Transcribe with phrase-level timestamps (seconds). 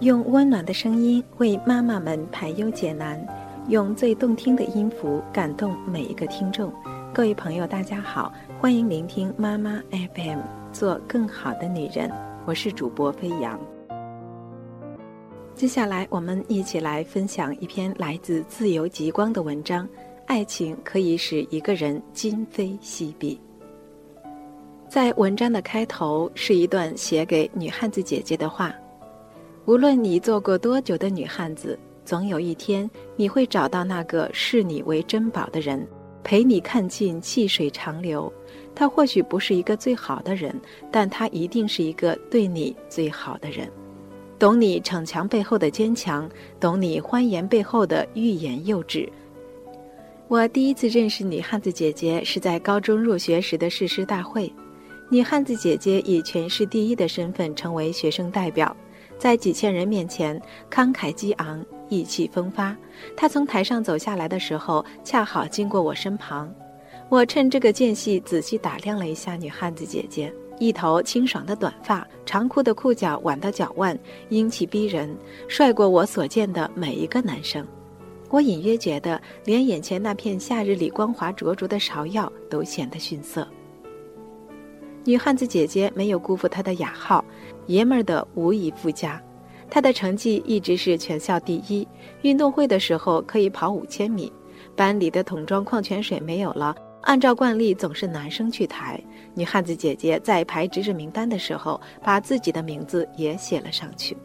[0.00, 3.18] 用温暖的声音为妈妈们排忧解难，
[3.68, 6.70] 用最动听的音符感动每一个听众。
[7.14, 8.30] 各位朋友，大家好，
[8.60, 10.40] 欢迎聆听妈妈 FM，
[10.70, 12.12] 做更好的女人。
[12.44, 13.58] 我是主播飞扬。
[15.54, 19.88] 接下来，我们一起来分享一篇来自自由极光的文章：
[20.26, 23.40] 爱情可以使一个人今非昔比。
[24.90, 28.74] 在文章的开头是一段写给女汉子姐姐的话。
[29.66, 35.84] 无论你做过多久的女汉子，总有一天你会找到那个视你为珍宝的人，
[36.22, 38.32] 陪你看尽细水长流。
[38.76, 40.54] 他或许不是一个最好的人，
[40.92, 43.68] 但他一定是一个对你最好的人，
[44.38, 46.30] 懂你逞强背后的坚强，
[46.60, 49.10] 懂你欢颜背后的欲言又止。
[50.28, 54.52] 我第一次认识女汉子姐姐是在高中入学时的誓师大会，
[55.10, 58.76] 女汉子姐姐以全市第一的身份成为学生代表。
[59.18, 62.76] 在几千人面前慷慨激昂、意气风发。
[63.16, 66.52] 他从台上走下来的时候，恰好经过我身旁。
[67.08, 73.96] 我趁这个间隙仔细打量了一下女汉子姐姐，一头清爽的短发，长裤的裤脚挽到脚腕，
[74.28, 77.64] 英气逼人，帅过我所见的每一个男生。
[78.28, 83.46] 我隐约觉得，连眼前那片夏日里光华灼灼的芍药都显得逊色。
[85.06, 87.24] 女汉子姐姐没有辜负她的雅号。
[87.66, 89.22] 爷们儿的无以复加，
[89.70, 91.86] 她的成绩一直是全校第一。
[92.22, 94.32] 运动会的时候可以跑五千米，
[94.74, 99.00] 班里的桶装矿泉水没有了，按照惯例总是男生去抬。
[99.32, 104.16] 女汉子姐姐在排值日名单的时候，把自己的名字也写了上去。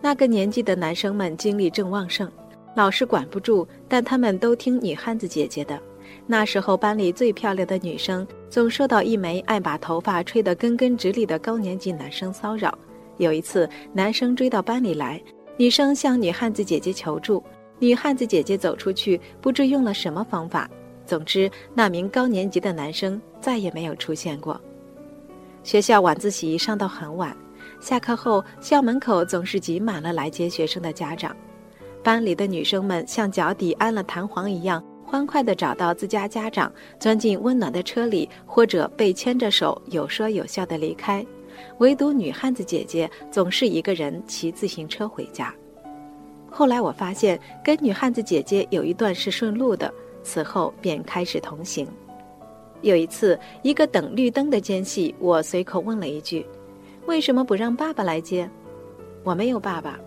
[0.00, 2.30] 那个年纪的男生们精力正旺盛，
[2.76, 5.80] 老师管不住，但他们都听女汉子姐姐的。
[6.26, 12.76] 那时候班里最漂亮的女生总受到一枚爱把头发吹得根根直立的高年级男生骚扰。
[13.18, 15.22] 有一次，男生追到班里来，
[15.56, 17.42] 女生向女汉子姐姐求助，
[17.78, 20.68] 女汉子姐姐走出去，不知用了什么方法。
[21.04, 24.58] 总之，那名高年级的男生再也没有出现过。
[25.62, 27.36] 学校晚自习上到很晚，
[27.80, 31.36] 下课后校门口总是挤满了来接学生的家长，
[32.02, 34.82] 班里的女生们像脚底安了弹簧一样。
[35.10, 41.26] 欢快地找到自家家长，钻进温暖的车里，或者被牵着手，有说有笑地离开。
[41.78, 45.52] 唯独女汉子姐姐总是一个人骑自行车回家。
[46.48, 51.88] 后来我发现，跟女汉子姐姐有一段是顺路的，此后便开始同行。
[52.82, 56.46] 有一次，一个等绿灯的间隙，我随口问了一句
[57.06, 58.48] ：“为什么不让爸爸来接？”
[59.24, 59.98] 我没有爸爸。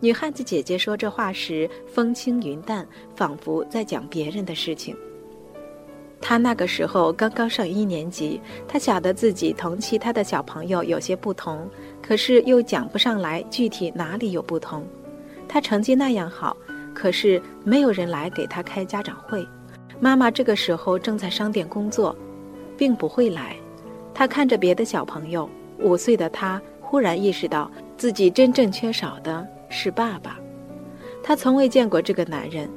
[0.00, 2.86] 女汉子姐姐说这话时风轻云淡，
[3.16, 4.96] 仿佛在讲别人的事情。
[6.20, 11.68] 她那个时候刚刚上一年级，她晓得自己同其他的小朋友有些不同，
[12.00, 14.86] 可是又讲不上来具体哪里有不同。
[15.48, 16.56] 她成绩那样好，
[16.94, 19.44] 可是没有人来给她开家长会。
[19.98, 22.14] 妈妈这个时候正在商店工作，
[22.76, 23.56] 并不会来。
[24.14, 29.44] 她看着别的小朋友，五岁的她忽然意识到自己真正缺少的。
[29.68, 30.38] 是爸爸，
[31.22, 32.68] 他从未见过这个男人，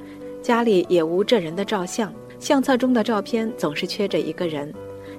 [0.42, 4.74] 家里也无这人的照相，相册中的照片总是缺着一个人。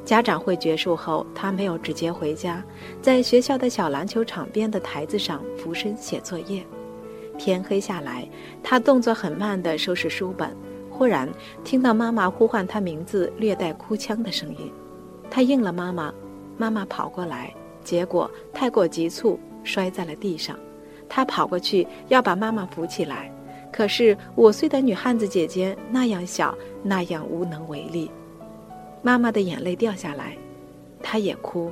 [0.05, 2.63] 家长会结束后，他没有直接回家，
[3.01, 6.63] 在学校的小篮球场边的台子上俯身写作业。
[7.39, 8.29] 天黑下来，
[8.63, 10.55] 他动作很慢地收拾书本，
[10.91, 11.29] 忽然
[11.63, 14.71] 听到妈妈呼唤他名字，略带哭腔的声音。
[15.31, 16.13] 他应了妈妈，
[16.59, 20.59] 妈妈跑过来，结果太过急促，摔在了地上。
[21.15, 23.31] 他跑过去要把妈妈扶起来，
[23.71, 28.11] 可是五岁的女汉子姐姐那样小，那样无能为力。
[29.03, 30.35] 妈妈的眼泪掉下来，
[31.03, 31.71] 她也哭。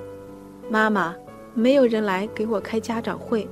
[0.68, 1.16] 妈妈，
[1.54, 3.48] 没有人来给我开家长会。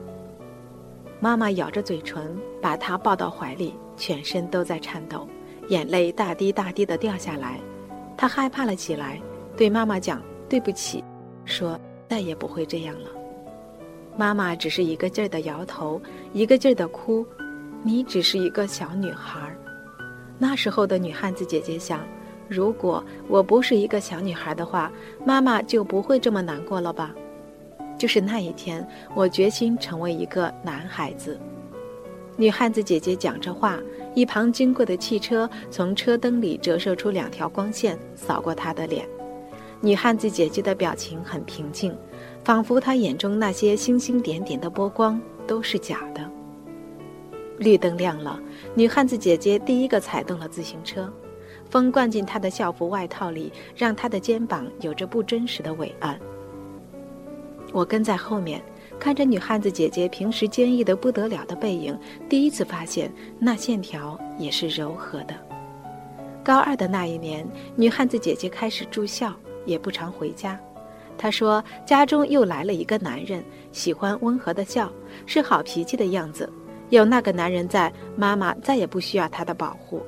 [1.21, 5.27] 妈妈咬着嘴唇，把她抱到怀里，全身都在颤抖，
[5.69, 7.59] 眼泪大滴大滴的掉下来。
[8.15, 9.19] 她害怕了起来，
[9.57, 10.21] 对妈妈讲
[10.51, 11.03] 对不起，
[11.47, 13.09] 说再也不会这样了。
[14.19, 16.03] 妈妈只是一个劲儿的摇头，
[16.33, 17.25] 一个劲儿的哭。
[17.85, 19.57] 你只是一个小女孩。
[20.39, 22.01] 那时候的女汉子姐姐想：
[22.49, 24.91] 如果我不是一个小女孩的话，
[25.25, 27.15] 妈妈就不会这么难过了吧？
[27.97, 28.85] 就是那一天，
[29.15, 31.39] 我决心成为一个男孩子。
[32.37, 33.79] 女汉子姐姐讲着话，
[34.17, 39.09] 一旁经过的汽车从车灯里折射出两条光线，扫过她的脸。
[39.81, 41.97] 女汉子姐姐的表情很平静。
[42.45, 46.31] 仿佛她眼中那些星星点点的波光都是假的。
[47.59, 48.41] 绿灯亮了，
[48.75, 51.13] 女汉子姐姐第一个踩动了自行车，
[51.69, 56.19] 风灌进她的校服外套里，让她的肩膀有着不真实的伟岸。
[57.71, 58.63] 我跟在后面，
[58.99, 61.99] 看着女汉子姐姐平时坚毅的不得了的背影，
[62.31, 65.35] 第一次发现那线条也是柔和的。
[66.43, 67.47] 高二的那一年，
[67.77, 69.35] 女汉子姐姐开始住校，
[69.69, 70.59] 也不常回家。
[71.17, 74.91] 她说，家中又来了一个男人，喜欢温和的笑，
[75.27, 76.51] 是好脾气的样子。
[76.91, 80.01] 有那个男人在，妈妈再也不需要他的保护。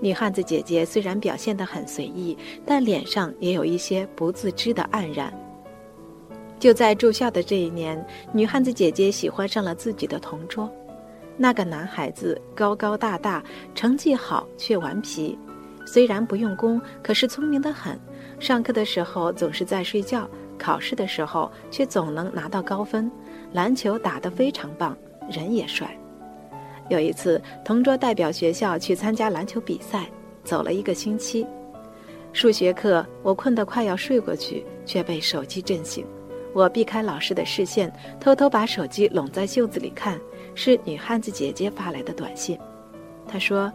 [0.00, 2.36] 女汉子姐姐虽然表现得很随意，
[2.66, 5.32] 但脸上也有一些不自知的黯然。
[6.58, 10.70] 就在住校的这一年，女汉子姐姐喜欢上了自己的同桌。
[11.36, 13.42] 那个男孩子高高大大，
[13.74, 15.38] 成绩好却顽皮。
[15.86, 17.98] 虽然不用功，可是聪明得很。
[18.38, 20.28] 上课的时候总是在睡觉，
[20.58, 23.10] 考试的时候却总能拿到高分。
[23.52, 24.96] 篮球打得非常棒，
[25.30, 25.96] 人也帅。
[26.90, 30.06] 有一次，同桌代表学校去参加篮球比赛，
[30.42, 31.46] 走了一个星期。
[32.32, 36.04] 数学课，我困得快要睡过去，却被手机震醒。
[36.52, 40.20] 我避开老师的视线，偷偷把手机拢在袖子里看，
[40.54, 42.58] 是女汉子姐姐发来的短信。
[43.26, 43.72] 她说：“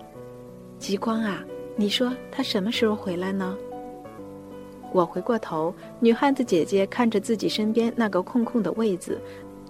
[0.78, 1.44] 极光啊，
[1.76, 3.58] 你说他什么时候回来呢？”
[4.92, 9.22] 我回过头，女汉子姐姐看着自己身边那个空空的位子，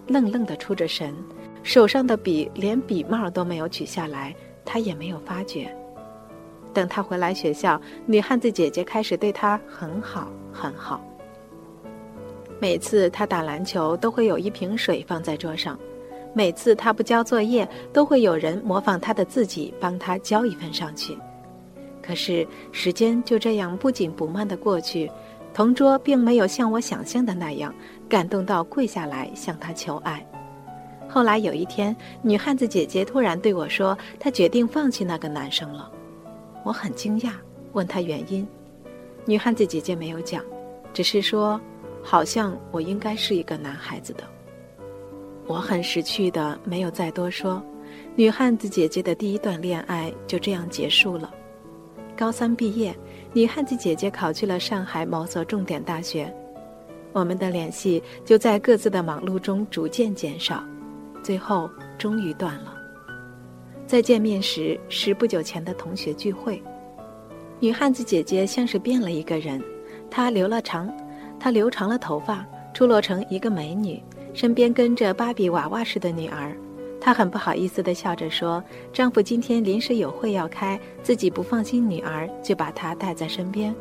[0.08, 1.14] 愣愣的出着神，
[1.62, 4.34] 手上的笔连笔帽都没有取下来，
[4.64, 5.76] 她也没有发觉。
[6.74, 11.02] 等她回来学校，女汉子姐姐开始对她很好很好。
[12.60, 15.76] 每次她打篮球，都会有一瓶水放在桌上；
[16.34, 21.18] 每次她不交作业，都会有人模仿她的自己帮她交一份上去。
[22.10, 25.08] 可是时间就这样不紧不慢地过去，
[25.54, 27.72] 同桌并没有像我想象的那样
[28.10, 30.26] 感动到跪下来向他求爱。
[31.08, 35.92] 后来有一天，女汉子姐姐突然对我说：“她决定放弃那个男生了。”
[36.66, 37.34] 我很惊讶，
[37.74, 38.48] 问她原因。
[39.26, 40.44] 女汉子姐姐没有讲，
[40.92, 41.62] 只是说。
[42.02, 44.24] 好像我应该是一个男孩子的，
[45.46, 47.62] 我很识趣的没有再多说。
[48.16, 51.30] 女汉子姐姐的第一段恋爱就这样结束了。
[52.20, 52.94] 高三毕业，
[53.32, 56.30] 女汉子姐姐考去了上海某所重点大学，
[57.14, 60.62] 我们的联系就在各自的忙碌中逐渐减少，
[61.24, 62.76] 最后终于断了。
[63.88, 66.62] 再见面时是不久前的同学聚会，
[67.58, 69.64] 女汉子姐姐像是变了一个人，
[70.12, 70.92] 她留了长。
[71.40, 76.54] 她留长了头发，出落成一个美女，身边跟着芭比娃娃似的女儿。
[77.02, 83.74] 她很不好意思地笑着说：“丈夫今天临时有会要开，自己不放心女儿，就把她带在身边。”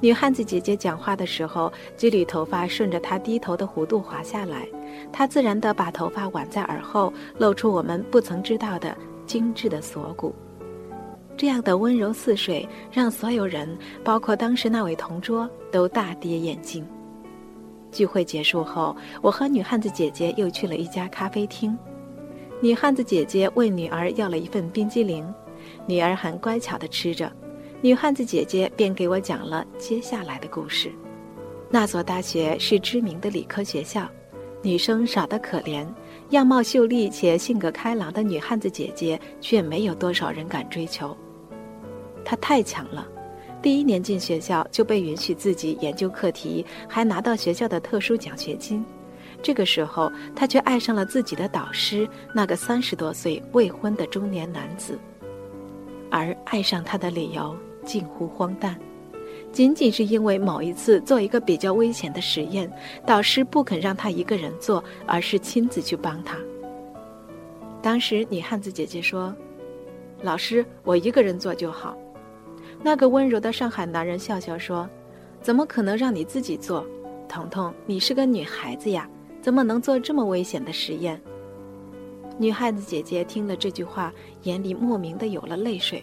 [0.00, 4.66] 女汉子姐姐讲话的时候，几缕头发顺着她低头的弧度滑下来，
[5.12, 10.34] 她自然地把头发挽在耳后，露出我们不曾知道的精致的锁骨。
[11.36, 16.84] 这样的温柔似水，让所有人，包括当时那位同桌，都大跌眼镜。
[17.90, 21.76] 聚会结束后，我和女汉子姐姐又去了一家咖啡厅。
[22.62, 25.26] 女汉子姐姐问女儿要了一份冰激凌，
[25.84, 27.30] 女儿很乖巧地吃着。
[27.80, 30.88] 女汉子姐姐便给我讲了接下来的故事。
[31.68, 34.08] 那所大学是知名的理科学校，
[34.62, 35.84] 女生少得可怜。
[36.30, 41.16] 样貌秀丽且性格开朗的女汉子姐姐，却没有多少人敢追求。
[42.24, 43.08] 她太强了，
[43.60, 48.84] 第一年进学校就被允许自己研究课题，还拿到学校的特殊奖学金。
[49.42, 54.98] 这个时候，她却爱上了自己的导师，那个三十多岁未婚的中年男子。
[56.10, 58.78] 而爱上他的理由近乎荒诞。
[59.50, 62.70] 仅仅是因为某一次做一个比较危险的实验，
[63.06, 66.36] 导师不肯让他一个人做，而是亲自去帮他。
[67.82, 69.34] 当时女汉子姐姐说
[70.22, 71.96] ：“老师，我一个人做就好。”
[72.82, 74.88] 那个温柔的上海男人笑笑说
[75.42, 76.86] ：“怎么可能让你自己做？
[77.28, 79.08] 彤彤，你是个女孩子呀，
[79.42, 81.20] 怎么能做这么危险的实验？”
[82.38, 84.10] 女汉子姐姐听了这句话，
[84.44, 86.02] 眼里莫名的有了泪水，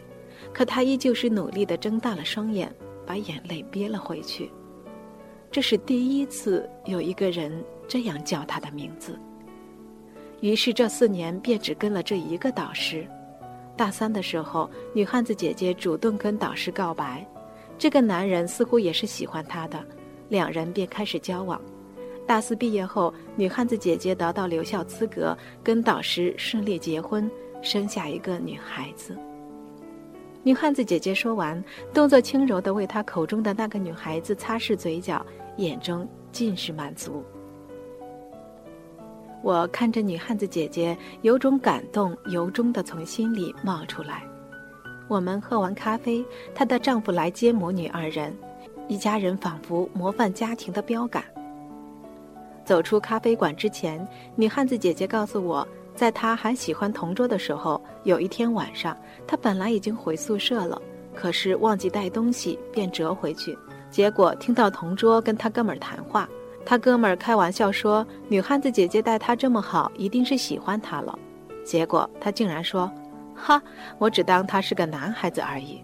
[0.54, 2.72] 可她依旧是努力的睁大了双眼。
[3.10, 4.52] 把眼泪憋了回去。
[5.50, 7.52] 这是第一次有一个人
[7.88, 9.18] 这样叫她的名字。
[10.42, 13.08] 于是这四年便只跟了这一个导师。
[13.76, 17.26] 大三的时候，女汉子姐姐主动跟导师告白，
[17.80, 19.84] 这个男人似乎也是喜欢她的，
[20.28, 21.60] 两人便开始交往。
[22.30, 27.28] 大四毕业后，女汉子姐姐得到留校资格，跟导师顺利结婚，
[27.64, 29.18] 生下一个女孩子。
[30.44, 35.26] 女汉子姐姐说完，动作轻柔地为她口中的那个女孩子擦拭嘴角，
[35.58, 37.24] 眼中尽是满足。
[39.42, 44.22] 我看着女汉子姐姐，有种感动由衷地从心里冒出来。
[45.08, 48.38] 我们喝完咖啡，她的丈夫来接母女二人，
[48.88, 51.24] 一家人仿佛模范家庭的标杆。
[52.70, 58.96] 走出咖啡馆之前，女汉子姐姐告诉我，在她还喜欢同桌的时候，有一天晚上，
[59.26, 60.80] 她本来已经回宿舍了，
[61.16, 63.58] 可是忘记带东西，便折回去。
[63.90, 66.30] 结果听到同桌跟他哥们儿谈话，
[66.64, 71.18] 他哥们儿开玩笑说：“女汉子姐姐待他这么好，一定是喜欢他了。”
[71.66, 72.88] 结果他竟然说
[73.34, 73.60] ：“哈，
[73.98, 75.82] 我只当他是个男孩子而已。”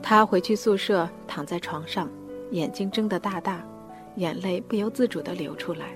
[0.00, 2.08] 他回去宿舍，躺在床上，
[2.52, 3.60] 眼睛睁得大大，
[4.14, 5.86] 眼泪不由自主地流出来。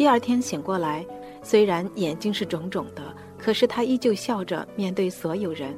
[0.00, 1.04] 第二天醒过来，
[1.42, 5.76] 虽然眼睛是肿肿的，可是他依旧笑着面对所有人。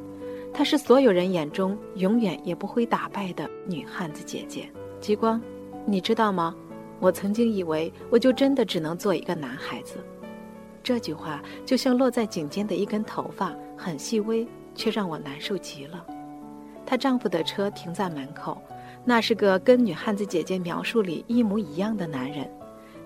[0.55, 4.71] 她是所有人眼中永远也不会打败的女汉子姐姐。
[5.01, 5.43] 极光，
[5.85, 6.55] 你知道吗？
[7.01, 9.97] 我曾经以为我就真的只能做一个男孩子。
[10.85, 16.07] 这句话就像落在颈间的一根头发，很细微，却让我难受极了。
[16.87, 18.63] 她丈夫的车停在门口，
[19.05, 22.49] 那是个跟女汉子姐姐描述里一模一样的男人，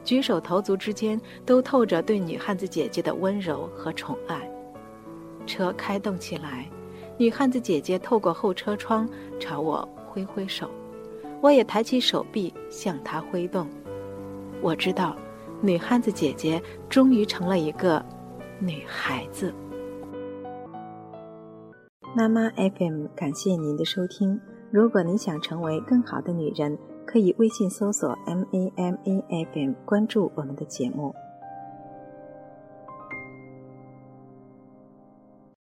[0.06, 4.48] 举手投足之间都透着对女汉子姐姐的温柔和宠爱。
[5.46, 6.70] 车开动起来，
[7.18, 9.08] 女汉子姐姐透过后车窗
[9.40, 10.70] 朝我挥挥手，
[11.42, 13.66] 我也抬起手臂向她挥动。
[14.62, 15.16] 我知道，
[15.60, 18.00] 女汉子姐姐终于成了一个
[18.60, 19.52] 女孩子。
[22.14, 24.40] 妈妈 FM，感谢您的收听。
[24.70, 31.14] 如果你想成为更好的女人，可以微信搜索 M A M A F M，关注我们的节目。